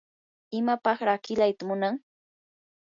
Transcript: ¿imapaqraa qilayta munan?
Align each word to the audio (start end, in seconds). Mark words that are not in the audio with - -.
¿imapaqraa 0.59 1.21
qilayta 1.25 1.59
munan? 1.71 1.95